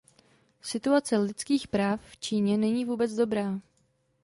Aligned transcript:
Situace 0.61 1.17
lidských 1.17 1.67
práv 1.67 2.01
v 2.05 2.17
Číně 2.17 2.57
není 2.57 2.85
vůbec 2.85 3.11
dobrá. 3.13 3.59